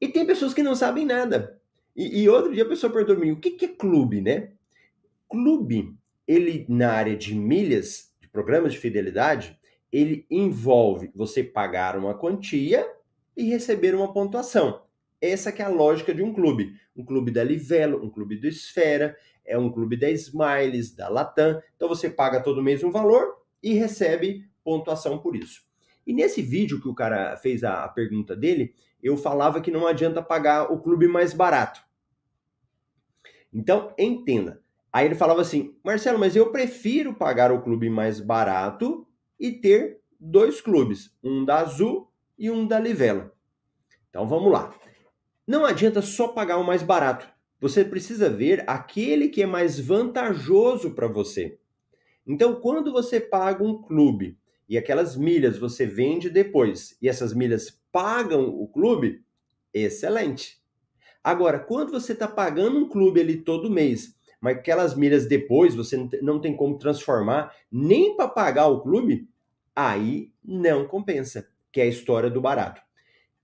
E 0.00 0.08
tem 0.08 0.26
pessoas 0.26 0.52
que 0.52 0.64
não 0.64 0.74
sabem 0.74 1.06
nada. 1.06 1.60
E, 1.94 2.22
e 2.22 2.28
outro 2.28 2.52
dia 2.52 2.64
a 2.64 2.68
pessoa 2.68 2.92
perguntou 2.92 3.18
mim, 3.18 3.30
o 3.30 3.38
que, 3.38 3.52
que 3.52 3.66
é 3.66 3.68
clube, 3.68 4.20
né? 4.20 4.50
Clube, 5.28 5.94
ele 6.26 6.66
na 6.68 6.92
área 6.92 7.16
de 7.16 7.34
milhas, 7.34 8.12
de 8.20 8.28
programas 8.28 8.72
de 8.72 8.80
fidelidade, 8.80 9.58
ele 9.92 10.26
envolve 10.30 11.10
você 11.14 11.44
pagar 11.44 11.96
uma 11.96 12.14
quantia 12.14 12.84
e 13.36 13.44
receber 13.44 13.94
uma 13.94 14.12
pontuação. 14.12 14.82
Essa 15.22 15.52
que 15.52 15.62
é 15.62 15.64
a 15.64 15.68
lógica 15.68 16.12
de 16.12 16.20
um 16.20 16.34
clube. 16.34 16.74
Um 16.96 17.04
clube 17.04 17.30
da 17.30 17.44
Livelo, 17.44 18.04
um 18.04 18.10
clube 18.10 18.36
do 18.36 18.48
Esfera, 18.48 19.16
é 19.44 19.56
um 19.56 19.70
clube 19.70 19.96
da 19.96 20.10
Smiles, 20.10 20.94
da 20.94 21.08
Latam. 21.08 21.62
Então 21.76 21.88
você 21.88 22.10
paga 22.10 22.42
todo 22.42 22.62
mês 22.62 22.82
um 22.82 22.90
valor 22.90 23.36
e 23.62 23.74
recebe 23.74 24.44
pontuação 24.64 25.18
por 25.18 25.36
isso. 25.36 25.62
E 26.04 26.12
nesse 26.12 26.42
vídeo 26.42 26.80
que 26.80 26.88
o 26.88 26.94
cara 26.94 27.36
fez 27.36 27.62
a 27.62 27.86
pergunta 27.88 28.34
dele, 28.34 28.74
eu 29.00 29.16
falava 29.16 29.60
que 29.60 29.70
não 29.70 29.86
adianta 29.86 30.20
pagar 30.20 30.72
o 30.72 30.80
clube 30.80 31.06
mais 31.06 31.32
barato. 31.32 31.80
Então, 33.52 33.94
entenda. 33.96 34.60
Aí 34.92 35.06
ele 35.06 35.14
falava 35.14 35.40
assim: 35.40 35.76
Marcelo, 35.84 36.18
mas 36.18 36.34
eu 36.34 36.50
prefiro 36.50 37.14
pagar 37.14 37.52
o 37.52 37.62
clube 37.62 37.88
mais 37.88 38.18
barato 38.18 39.06
e 39.38 39.52
ter 39.52 40.00
dois 40.18 40.60
clubes, 40.60 41.16
um 41.22 41.44
da 41.44 41.60
Azul 41.60 42.10
e 42.38 42.50
um 42.50 42.66
da 42.66 42.78
Livelo. 42.78 43.30
Então 44.08 44.26
vamos 44.26 44.52
lá. 44.52 44.74
Não 45.52 45.66
adianta 45.66 46.00
só 46.00 46.28
pagar 46.28 46.56
o 46.56 46.64
mais 46.64 46.82
barato. 46.82 47.28
Você 47.60 47.84
precisa 47.84 48.30
ver 48.30 48.64
aquele 48.66 49.28
que 49.28 49.42
é 49.42 49.46
mais 49.46 49.78
vantajoso 49.78 50.94
para 50.94 51.06
você. 51.06 51.58
Então, 52.26 52.54
quando 52.54 52.90
você 52.90 53.20
paga 53.20 53.62
um 53.62 53.82
clube 53.82 54.38
e 54.66 54.78
aquelas 54.78 55.14
milhas 55.14 55.58
você 55.58 55.84
vende 55.84 56.30
depois 56.30 56.96
e 57.02 57.06
essas 57.06 57.34
milhas 57.34 57.78
pagam 57.92 58.48
o 58.48 58.66
clube, 58.66 59.22
excelente. 59.74 60.58
Agora, 61.22 61.58
quando 61.58 61.92
você 61.92 62.14
está 62.14 62.26
pagando 62.26 62.78
um 62.78 62.88
clube 62.88 63.20
ali 63.20 63.36
todo 63.36 63.70
mês, 63.70 64.16
mas 64.40 64.56
aquelas 64.56 64.96
milhas 64.96 65.26
depois 65.26 65.74
você 65.74 66.08
não 66.22 66.40
tem 66.40 66.56
como 66.56 66.78
transformar 66.78 67.54
nem 67.70 68.16
para 68.16 68.26
pagar 68.26 68.68
o 68.68 68.80
clube, 68.80 69.28
aí 69.76 70.32
não 70.42 70.88
compensa, 70.88 71.46
que 71.70 71.78
é 71.78 71.84
a 71.84 71.88
história 71.88 72.30
do 72.30 72.40
barato. 72.40 72.80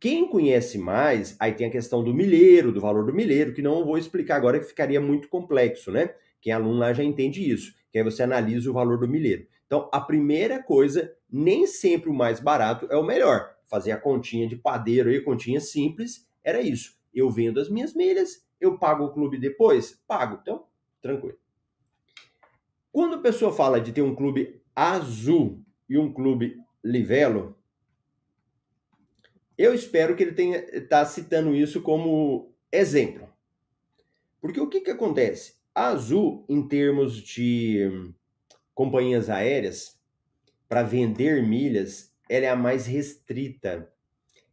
Quem 0.00 0.28
conhece 0.28 0.78
mais, 0.78 1.37
aí 1.40 1.52
tem 1.52 1.67
a 1.67 1.71
questão 1.71 2.05
do 2.05 2.14
milheiro, 2.14 2.71
do 2.71 2.81
valor 2.81 3.05
do 3.05 3.12
milheiro, 3.12 3.52
que 3.52 3.61
não 3.61 3.85
vou 3.85 3.99
explicar 3.99 4.37
agora, 4.37 4.61
que 4.61 4.67
ficaria 4.67 5.00
muito 5.00 5.28
complexo, 5.28 5.90
né? 5.90 6.14
Quem 6.40 6.52
é 6.52 6.55
aluno 6.55 6.78
lá 6.78 6.93
já 6.93 7.02
entende 7.02 7.50
isso, 7.50 7.75
que 7.90 7.99
aí 7.99 8.05
você 8.05 8.23
analisa 8.23 8.71
o 8.71 8.73
valor 8.73 8.99
do 8.99 9.09
milheiro. 9.09 9.47
Então, 9.67 9.88
a 9.93 10.00
primeira 10.00 10.62
coisa, 10.62 11.12
nem 11.31 11.67
sempre 11.67 12.09
o 12.09 12.14
mais 12.14 12.38
barato 12.38 12.87
é 12.90 12.97
o 12.97 13.02
melhor. 13.02 13.57
Fazer 13.67 13.90
a 13.90 14.00
continha 14.00 14.47
de 14.47 14.57
padeiro 14.57 15.11
aí, 15.11 15.21
continha 15.21 15.61
simples, 15.61 16.26
era 16.45 16.62
isso. 16.62 16.97
Eu 17.12 17.28
vendo 17.28 17.61
as 17.61 17.69
minhas 17.69 17.93
milhas, 17.93 18.47
eu 18.61 18.78
pago 18.78 19.05
o 19.05 19.12
clube 19.12 19.37
depois? 19.37 20.00
Pago. 20.07 20.38
Então, 20.40 20.64
tranquilo. 21.02 21.37
Quando 22.93 23.17
a 23.17 23.21
pessoa 23.21 23.52
fala 23.52 23.81
de 23.81 23.93
ter 23.93 24.02
um 24.02 24.14
clube 24.14 24.62
azul 24.75 25.62
e 25.88 25.99
um 25.99 26.12
clube 26.12 26.57
Livelo, 26.85 27.57
eu 29.58 29.74
espero 29.74 30.14
que 30.14 30.22
ele 30.22 30.32
tenha 30.32 30.58
está 30.72 31.04
citando 31.04 31.54
isso 31.54 31.82
como 31.82 32.54
exemplo. 32.70 33.28
Porque 34.40 34.60
o 34.60 34.68
que, 34.68 34.80
que 34.80 34.90
acontece? 34.90 35.54
A 35.74 35.88
Azul, 35.88 36.44
em 36.48 36.66
termos 36.66 37.20
de 37.20 38.12
companhias 38.72 39.28
aéreas, 39.28 39.98
para 40.68 40.84
vender 40.84 41.42
milhas, 41.42 42.14
ela 42.28 42.46
é 42.46 42.48
a 42.48 42.56
mais 42.56 42.86
restrita. 42.86 43.90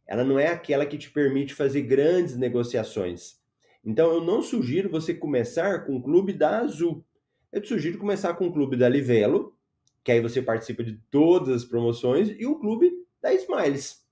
Ela 0.06 0.24
não 0.24 0.38
é 0.38 0.48
aquela 0.48 0.86
que 0.86 0.98
te 0.98 1.10
permite 1.10 1.54
fazer 1.54 1.82
grandes 1.82 2.36
negociações. 2.36 3.38
Então, 3.84 4.12
eu 4.12 4.24
não 4.24 4.42
sugiro 4.42 4.88
você 4.88 5.14
começar 5.14 5.84
com 5.84 5.96
o 5.96 6.02
clube 6.02 6.32
da 6.32 6.58
Azul. 6.58 7.04
Eu 7.52 7.60
te 7.60 7.68
sugiro 7.68 7.98
começar 7.98 8.34
com 8.34 8.48
o 8.48 8.52
clube 8.52 8.76
da 8.76 8.88
Livelo, 8.88 9.56
que 10.02 10.10
aí 10.10 10.20
você 10.20 10.42
participa 10.42 10.82
de 10.82 11.00
todas 11.10 11.48
as 11.48 11.64
promoções, 11.64 12.28
e 12.28 12.46
o 12.46 12.58
clube 12.58 12.92
da 13.20 13.32
Smiles, 13.34 14.05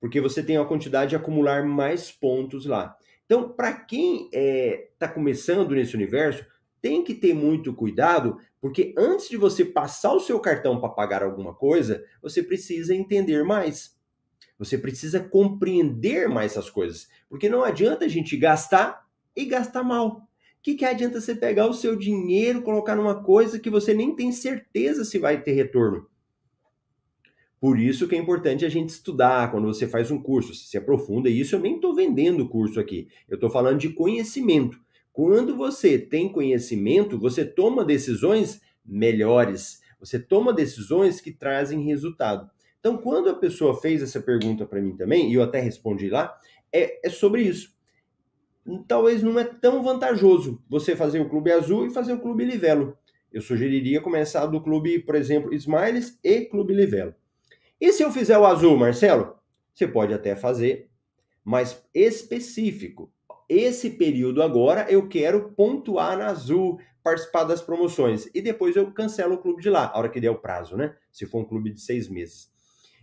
porque 0.00 0.20
você 0.20 0.42
tem 0.42 0.56
a 0.56 0.64
quantidade 0.64 1.10
de 1.10 1.16
acumular 1.16 1.64
mais 1.64 2.10
pontos 2.10 2.66
lá. 2.66 2.96
Então, 3.26 3.50
para 3.50 3.72
quem 3.72 4.24
está 4.24 4.38
é, 4.38 4.88
tá 4.98 5.08
começando 5.08 5.70
nesse 5.74 5.94
universo, 5.94 6.44
tem 6.82 7.04
que 7.04 7.14
ter 7.14 7.34
muito 7.34 7.74
cuidado, 7.74 8.38
porque 8.60 8.94
antes 8.96 9.28
de 9.28 9.36
você 9.36 9.64
passar 9.64 10.12
o 10.12 10.20
seu 10.20 10.40
cartão 10.40 10.80
para 10.80 10.88
pagar 10.88 11.22
alguma 11.22 11.54
coisa, 11.54 12.04
você 12.22 12.42
precisa 12.42 12.94
entender 12.94 13.44
mais. 13.44 13.96
Você 14.58 14.76
precisa 14.76 15.20
compreender 15.20 16.28
mais 16.28 16.52
essas 16.52 16.70
coisas. 16.70 17.08
Porque 17.28 17.48
não 17.48 17.62
adianta 17.62 18.06
a 18.06 18.08
gente 18.08 18.36
gastar 18.36 19.06
e 19.36 19.44
gastar 19.44 19.84
mal 19.84 20.28
que, 20.62 20.74
que 20.74 20.84
adianta 20.84 21.20
você 21.20 21.34
pegar 21.34 21.66
o 21.66 21.74
seu 21.74 21.96
dinheiro, 21.96 22.62
colocar 22.62 22.94
numa 22.94 23.22
coisa 23.22 23.58
que 23.58 23.70
você 23.70 23.94
nem 23.94 24.14
tem 24.14 24.30
certeza 24.30 25.04
se 25.04 25.18
vai 25.18 25.42
ter 25.42 25.52
retorno? 25.52 26.06
Por 27.60 27.78
isso 27.78 28.08
que 28.08 28.14
é 28.14 28.18
importante 28.18 28.64
a 28.64 28.68
gente 28.68 28.88
estudar 28.88 29.50
quando 29.50 29.66
você 29.66 29.86
faz 29.86 30.10
um 30.10 30.20
curso, 30.20 30.54
se 30.54 30.78
aprofunda. 30.78 31.28
E 31.28 31.38
isso 31.38 31.54
eu 31.54 31.60
nem 31.60 31.76
estou 31.76 31.94
vendendo 31.94 32.44
o 32.44 32.48
curso 32.48 32.80
aqui, 32.80 33.08
eu 33.28 33.34
estou 33.34 33.50
falando 33.50 33.78
de 33.78 33.90
conhecimento. 33.90 34.78
Quando 35.12 35.56
você 35.56 35.98
tem 35.98 36.30
conhecimento, 36.30 37.18
você 37.18 37.44
toma 37.44 37.84
decisões 37.84 38.60
melhores, 38.84 39.80
você 39.98 40.18
toma 40.18 40.52
decisões 40.52 41.20
que 41.20 41.30
trazem 41.30 41.84
resultado. 41.84 42.48
Então, 42.78 42.96
quando 42.96 43.28
a 43.28 43.34
pessoa 43.34 43.78
fez 43.78 44.02
essa 44.02 44.20
pergunta 44.20 44.64
para 44.64 44.80
mim 44.80 44.96
também, 44.96 45.30
e 45.30 45.34
eu 45.34 45.42
até 45.42 45.60
respondi 45.60 46.08
lá, 46.08 46.34
é, 46.72 47.06
é 47.06 47.10
sobre 47.10 47.42
isso 47.42 47.78
talvez 48.86 49.22
não 49.22 49.38
é 49.38 49.44
tão 49.44 49.82
vantajoso 49.82 50.62
você 50.68 50.94
fazer 50.94 51.20
o 51.20 51.28
clube 51.28 51.50
azul 51.50 51.86
e 51.86 51.90
fazer 51.90 52.12
o 52.12 52.20
clube 52.20 52.44
livelo. 52.44 52.96
Eu 53.32 53.40
sugeriria 53.40 54.00
começar 54.00 54.46
do 54.46 54.60
clube, 54.60 54.98
por 55.00 55.14
exemplo, 55.14 55.54
Smiles 55.54 56.18
e 56.22 56.42
clube 56.42 56.74
livelo. 56.74 57.14
E 57.80 57.92
se 57.92 58.02
eu 58.02 58.12
fizer 58.12 58.36
o 58.36 58.44
azul, 58.44 58.76
Marcelo? 58.76 59.36
Você 59.72 59.88
pode 59.88 60.12
até 60.12 60.36
fazer, 60.36 60.90
mas 61.42 61.82
específico. 61.94 63.10
Esse 63.48 63.90
período 63.90 64.42
agora 64.42 64.86
eu 64.90 65.08
quero 65.08 65.52
pontuar 65.52 66.18
na 66.18 66.26
azul, 66.26 66.78
participar 67.02 67.44
das 67.44 67.62
promoções. 67.62 68.28
E 68.34 68.42
depois 68.42 68.76
eu 68.76 68.92
cancelo 68.92 69.34
o 69.34 69.38
clube 69.38 69.62
de 69.62 69.70
lá, 69.70 69.90
a 69.92 69.98
hora 69.98 70.10
que 70.10 70.20
der 70.20 70.30
o 70.30 70.38
prazo, 70.38 70.76
né? 70.76 70.94
Se 71.10 71.24
for 71.24 71.40
um 71.40 71.44
clube 71.44 71.70
de 71.70 71.80
seis 71.80 72.08
meses. 72.08 72.50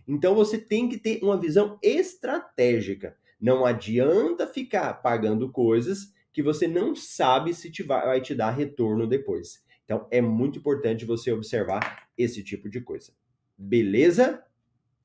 Então 0.06 0.34
você 0.34 0.56
tem 0.56 0.88
que 0.88 0.96
ter 0.96 1.18
uma 1.22 1.36
visão 1.36 1.76
estratégica. 1.82 3.16
Não 3.40 3.66
adianta 3.66 4.46
ficar 4.46 4.94
pagando 5.02 5.50
coisas 5.50 6.14
que 6.32 6.42
você 6.42 6.68
não 6.68 6.94
sabe 6.94 7.52
se 7.52 7.70
te 7.70 7.82
vai, 7.82 8.06
vai 8.06 8.20
te 8.20 8.34
dar 8.34 8.50
retorno 8.50 9.06
depois. 9.08 9.62
Então 9.84 10.06
é 10.10 10.20
muito 10.20 10.60
importante 10.60 11.04
você 11.04 11.32
observar 11.32 12.08
esse 12.16 12.44
tipo 12.44 12.70
de 12.70 12.80
coisa. 12.80 13.12
Beleza? 13.56 14.44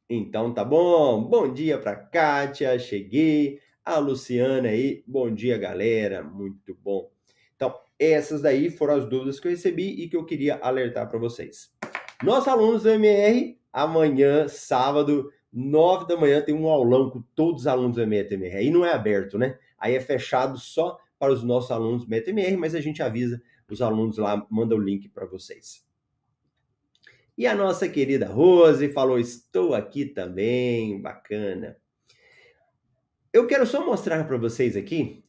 Então 0.10 0.53
tá 0.53 0.63
bom. 0.63 1.24
Bom 1.24 1.51
dia 1.51 1.77
para 1.77 1.95
Kátia, 1.95 2.77
cheguei. 2.77 3.60
A 3.86 3.98
Luciana 3.98 4.69
aí, 4.69 5.03
bom 5.05 5.33
dia 5.33 5.57
galera, 5.57 6.24
muito 6.24 6.74
bom. 6.81 7.10
Então, 7.55 7.75
essas 8.00 8.41
daí 8.41 8.69
foram 8.69 8.95
as 8.95 9.10
dúvidas 9.10 9.39
que 9.39 9.48
eu 9.48 9.51
recebi 9.51 10.01
e 10.01 10.07
que 10.07 10.15
eu 10.15 10.25
queria 10.25 10.55
alertar 10.55 11.10
para 11.10 11.19
vocês. 11.19 11.69
Nossos 12.24 12.48
alunos 12.48 12.83
do 12.83 12.89
MR, 12.89 13.57
amanhã, 13.74 14.48
sábado, 14.48 15.29
9 15.51 16.07
da 16.07 16.15
manhã 16.15 16.41
tem 16.41 16.55
um 16.55 16.67
aulão 16.67 17.10
com 17.10 17.22
todos 17.36 17.62
os 17.62 17.67
alunos 17.67 17.98
do 17.98 18.07
METMR. 18.07 18.55
Aí 18.55 18.69
não 18.69 18.86
é 18.86 18.93
aberto, 18.93 19.38
né? 19.38 19.57
Aí 19.77 19.95
é 19.95 20.00
fechado 20.00 20.57
só 20.57 20.98
para 21.19 21.33
os 21.33 21.43
nossos 21.43 21.72
alunos 21.72 22.05
do 22.05 22.10
METMR, 22.10 22.55
mas 22.55 22.74
a 22.74 22.81
gente 22.81 23.03
avisa 23.03 23.41
os 23.74 23.81
alunos 23.81 24.17
lá 24.17 24.45
mandam 24.50 24.77
o 24.77 24.81
link 24.81 25.10
para 25.10 25.25
vocês. 25.25 25.83
E 27.35 27.47
a 27.47 27.55
nossa 27.55 27.89
querida 27.89 28.27
Rose 28.27 28.89
falou: 28.89 29.17
Estou 29.17 29.73
aqui 29.73 30.05
também, 30.05 31.01
bacana. 31.01 31.77
Eu 33.33 33.47
quero 33.47 33.65
só 33.65 33.83
mostrar 33.83 34.23
para 34.27 34.37
vocês 34.37 34.77
aqui, 34.77 35.25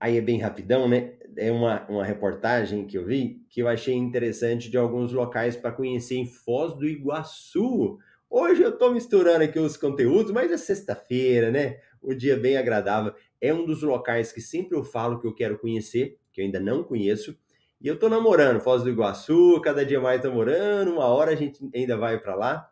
aí 0.00 0.16
é 0.16 0.22
bem 0.22 0.40
rapidão, 0.40 0.88
né? 0.88 1.12
É 1.36 1.52
uma, 1.52 1.86
uma 1.86 2.04
reportagem 2.04 2.86
que 2.86 2.96
eu 2.96 3.04
vi 3.04 3.44
que 3.50 3.60
eu 3.60 3.68
achei 3.68 3.94
interessante 3.94 4.70
de 4.70 4.78
alguns 4.78 5.12
locais 5.12 5.54
para 5.54 5.72
conhecer 5.72 6.16
em 6.16 6.26
Foz 6.26 6.74
do 6.74 6.86
Iguaçu. 6.86 7.98
Hoje 8.30 8.62
eu 8.62 8.70
estou 8.70 8.94
misturando 8.94 9.44
aqui 9.44 9.58
os 9.58 9.76
conteúdos, 9.76 10.32
mas 10.32 10.50
é 10.50 10.56
sexta-feira, 10.56 11.50
né? 11.50 11.78
O 12.00 12.14
dia 12.14 12.36
bem 12.38 12.56
agradável. 12.56 13.12
É 13.38 13.52
um 13.52 13.66
dos 13.66 13.82
locais 13.82 14.32
que 14.32 14.40
sempre 14.40 14.76
eu 14.76 14.82
falo 14.82 15.20
que 15.20 15.26
eu 15.26 15.34
quero 15.34 15.58
conhecer, 15.58 16.18
que 16.32 16.40
eu 16.40 16.46
ainda 16.46 16.58
não 16.58 16.82
conheço. 16.82 17.38
E 17.80 17.86
eu 17.88 17.98
tô 17.98 18.08
namorando 18.08 18.60
Foz 18.60 18.82
do 18.82 18.90
Iguaçu, 18.90 19.60
cada 19.62 19.84
dia 19.84 20.00
mais 20.00 20.22
namorando, 20.22 20.92
uma 20.92 21.06
hora 21.06 21.32
a 21.32 21.34
gente 21.34 21.68
ainda 21.74 21.96
vai 21.96 22.18
para 22.18 22.34
lá. 22.34 22.70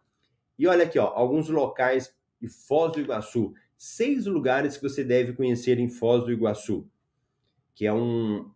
E 0.59 0.67
olha 0.67 0.85
aqui, 0.85 0.99
ó, 0.99 1.07
alguns 1.07 1.49
locais 1.49 2.15
de 2.41 2.49
Foz 2.49 2.93
do 2.93 3.01
Iguaçu. 3.01 3.53
Seis 3.77 4.27
lugares 4.27 4.77
que 4.77 4.83
você 4.83 5.03
deve 5.05 5.33
conhecer 5.33 5.79
em 5.79 5.89
Foz 5.89 6.25
do 6.25 6.33
Iguaçu, 6.33 6.89
que 7.75 7.87
é 7.87 7.93
um 7.93 8.51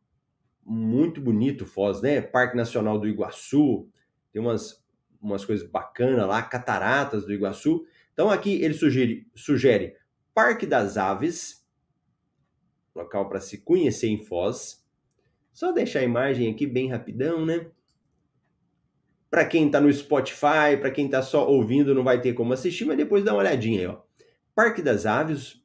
muito 0.64 1.20
bonito 1.20 1.66
Foz, 1.66 2.00
né? 2.00 2.20
Parque 2.20 2.56
Nacional 2.56 2.98
do 2.98 3.08
Iguaçu, 3.08 3.88
tem 4.32 4.42
umas, 4.42 4.84
umas 5.20 5.44
coisas 5.44 5.68
bacanas 5.68 6.26
lá, 6.26 6.42
cataratas 6.42 7.24
do 7.24 7.32
Iguaçu. 7.32 7.86
Então 8.12 8.30
aqui 8.30 8.62
ele 8.62 8.74
sugere, 8.74 9.28
sugere 9.34 9.96
Parque 10.34 10.66
das 10.66 10.96
Aves, 10.96 11.66
local 12.94 13.28
para 13.28 13.40
se 13.40 13.58
conhecer 13.58 14.08
em 14.08 14.22
Foz. 14.22 14.85
Só 15.56 15.72
deixar 15.72 16.00
a 16.00 16.04
imagem 16.04 16.50
aqui 16.50 16.66
bem 16.66 16.90
rapidão, 16.90 17.46
né? 17.46 17.66
Para 19.30 19.46
quem 19.46 19.64
está 19.64 19.80
no 19.80 19.90
Spotify, 19.90 20.76
para 20.78 20.90
quem 20.90 21.06
está 21.06 21.22
só 21.22 21.48
ouvindo, 21.48 21.94
não 21.94 22.04
vai 22.04 22.20
ter 22.20 22.34
como 22.34 22.52
assistir, 22.52 22.84
mas 22.84 22.98
depois 22.98 23.24
dá 23.24 23.32
uma 23.32 23.40
olhadinha 23.40 23.80
aí, 23.80 23.86
ó. 23.86 24.02
Parque 24.54 24.82
das 24.82 25.06
Aves, 25.06 25.64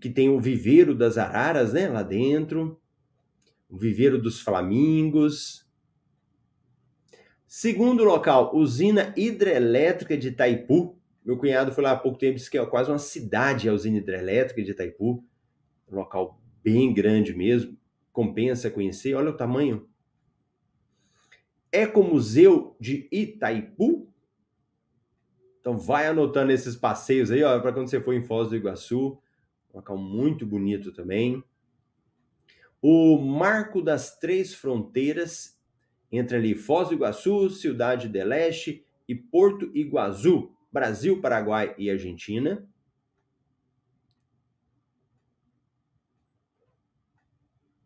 que 0.00 0.10
tem 0.10 0.28
o 0.28 0.40
viveiro 0.40 0.96
das 0.96 1.16
araras, 1.16 1.72
né, 1.72 1.86
lá 1.86 2.02
dentro. 2.02 2.80
O 3.68 3.78
viveiro 3.78 4.20
dos 4.20 4.40
flamingos. 4.40 5.64
Segundo 7.46 8.02
local, 8.02 8.50
usina 8.52 9.14
hidrelétrica 9.16 10.18
de 10.18 10.26
Itaipu. 10.26 10.98
Meu 11.24 11.36
cunhado 11.36 11.70
foi 11.70 11.84
lá 11.84 11.92
há 11.92 11.96
pouco 11.96 12.18
tempo, 12.18 12.34
disse 12.34 12.50
que 12.50 12.58
é 12.58 12.66
quase 12.66 12.90
uma 12.90 12.98
cidade 12.98 13.68
a 13.68 13.72
usina 13.72 13.98
hidrelétrica 13.98 14.60
de 14.60 14.72
Itaipu. 14.72 15.24
Um 15.88 15.94
local 15.94 16.42
bem 16.64 16.92
grande 16.92 17.32
mesmo 17.32 17.78
compensa 18.12 18.70
conhecer. 18.70 19.14
Olha 19.14 19.30
o 19.30 19.36
tamanho. 19.36 19.88
Ecomuseu 21.72 22.76
de 22.80 23.08
Itaipu. 23.12 24.08
Então 25.60 25.76
vai 25.78 26.06
anotando 26.06 26.52
esses 26.52 26.74
passeios 26.74 27.30
aí, 27.30 27.42
ó, 27.42 27.58
para 27.60 27.72
quando 27.72 27.88
você 27.88 28.00
for 28.00 28.14
em 28.14 28.22
Foz 28.22 28.48
do 28.48 28.56
Iguaçu. 28.56 29.18
Um 29.72 29.76
local 29.76 29.96
muito 29.96 30.46
bonito 30.46 30.90
também. 30.92 31.44
O 32.82 33.18
Marco 33.18 33.82
das 33.82 34.18
Três 34.18 34.54
Fronteiras, 34.54 35.60
entre 36.10 36.36
ali 36.38 36.54
Foz 36.54 36.88
do 36.88 36.94
Iguaçu, 36.94 37.50
Cidade 37.50 38.08
de 38.08 38.24
Leste 38.24 38.84
e 39.06 39.14
Porto 39.14 39.70
Iguaçu, 39.74 40.50
Brasil, 40.72 41.20
Paraguai 41.20 41.74
e 41.76 41.90
Argentina. 41.90 42.66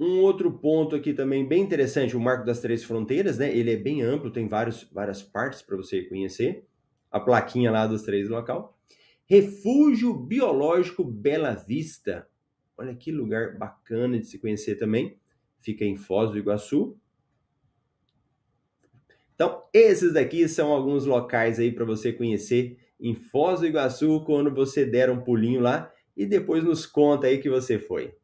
Um 0.05 0.21
outro 0.21 0.53
ponto 0.53 0.95
aqui 0.95 1.15
também 1.15 1.49
bem 1.49 1.63
interessante, 1.63 2.15
o 2.15 2.21
Marco 2.21 2.45
das 2.45 2.61
Três 2.61 2.85
Fronteiras, 2.85 3.39
né? 3.39 3.57
Ele 3.57 3.73
é 3.73 3.77
bem 3.77 4.03
amplo, 4.03 4.31
tem 4.31 4.47
vários, 4.47 4.87
várias 4.93 5.23
partes 5.23 5.63
para 5.63 5.79
você 5.79 6.03
conhecer. 6.03 6.67
A 7.11 7.19
plaquinha 7.19 7.71
lá 7.71 7.87
dos 7.87 8.03
três 8.03 8.29
local. 8.29 8.79
Refúgio 9.25 10.13
Biológico 10.13 11.03
Bela 11.03 11.55
Vista. 11.55 12.29
Olha 12.77 12.95
que 12.95 13.11
lugar 13.11 13.57
bacana 13.57 14.19
de 14.19 14.27
se 14.27 14.39
conhecer 14.39 14.75
também. 14.75 15.17
Fica 15.59 15.87
em 15.87 15.97
Foz 15.97 16.33
do 16.33 16.39
Iguaçu. 16.39 16.99
Então, 19.35 19.63
esses 19.73 20.13
daqui 20.13 20.47
são 20.49 20.71
alguns 20.71 21.07
locais 21.07 21.59
aí 21.59 21.73
para 21.73 21.87
você 21.87 22.13
conhecer 22.13 22.77
em 23.01 23.15
Foz 23.15 23.61
do 23.61 23.67
Iguaçu 23.67 24.23
quando 24.27 24.55
você 24.55 24.85
der 24.85 25.09
um 25.09 25.23
pulinho 25.23 25.63
lá 25.63 25.91
e 26.15 26.27
depois 26.27 26.63
nos 26.63 26.85
conta 26.85 27.27
aí 27.27 27.39
que 27.39 27.49
você 27.49 27.79
foi 27.79 28.15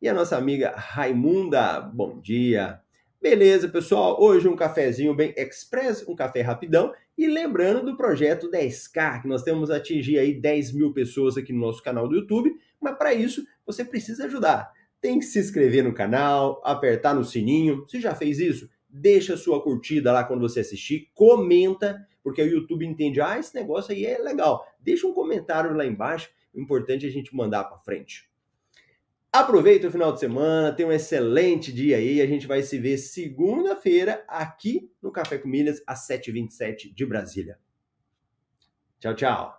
e 0.00 0.08
a 0.08 0.14
nossa 0.14 0.36
amiga 0.36 0.72
Raimunda. 0.76 1.80
Bom 1.80 2.20
dia. 2.20 2.80
Beleza, 3.20 3.68
pessoal? 3.68 4.16
Hoje 4.22 4.46
um 4.46 4.54
cafezinho 4.54 5.12
bem 5.12 5.34
express, 5.36 6.06
um 6.06 6.14
café 6.14 6.40
rapidão. 6.40 6.92
E 7.16 7.26
lembrando 7.26 7.84
do 7.84 7.96
projeto 7.96 8.48
10K, 8.48 9.22
que 9.22 9.28
nós 9.28 9.42
temos 9.42 9.70
atingir 9.70 10.18
aí 10.18 10.40
10 10.40 10.72
mil 10.72 10.92
pessoas 10.92 11.36
aqui 11.36 11.52
no 11.52 11.60
nosso 11.60 11.82
canal 11.82 12.08
do 12.08 12.14
YouTube. 12.14 12.54
Mas 12.80 12.96
para 12.96 13.12
isso, 13.12 13.44
você 13.66 13.84
precisa 13.84 14.26
ajudar. 14.26 14.70
Tem 15.00 15.18
que 15.18 15.24
se 15.24 15.40
inscrever 15.40 15.82
no 15.82 15.92
canal, 15.92 16.62
apertar 16.64 17.14
no 17.14 17.24
sininho. 17.24 17.84
Se 17.88 18.00
já 18.00 18.14
fez 18.14 18.38
isso, 18.38 18.70
deixa 18.88 19.36
sua 19.36 19.60
curtida 19.60 20.12
lá 20.12 20.22
quando 20.22 20.40
você 20.40 20.60
assistir, 20.60 21.10
comenta, 21.12 22.06
porque 22.22 22.40
o 22.40 22.46
YouTube 22.46 22.86
entende, 22.86 23.20
ah, 23.20 23.36
esse 23.36 23.52
negócio 23.54 23.92
aí 23.92 24.04
é 24.04 24.18
legal. 24.18 24.64
Deixa 24.80 25.06
um 25.06 25.12
comentário 25.12 25.74
lá 25.74 25.84
embaixo, 25.84 26.30
o 26.54 26.60
importante 26.60 27.04
é 27.04 27.08
a 27.08 27.12
gente 27.12 27.34
mandar 27.34 27.64
para 27.64 27.78
frente. 27.78 28.27
Aproveita 29.32 29.88
o 29.88 29.90
final 29.90 30.12
de 30.12 30.20
semana, 30.20 30.72
tenha 30.72 30.88
um 30.88 30.92
excelente 30.92 31.72
dia 31.72 31.98
aí. 31.98 32.20
A 32.20 32.26
gente 32.26 32.46
vai 32.46 32.62
se 32.62 32.78
ver 32.78 32.96
segunda-feira 32.96 34.24
aqui 34.26 34.90
no 35.02 35.12
Café 35.12 35.38
com 35.38 35.48
Milhas, 35.48 35.82
às 35.86 36.06
7h27 36.08 36.94
de 36.94 37.06
Brasília. 37.06 37.58
Tchau, 38.98 39.14
tchau. 39.14 39.57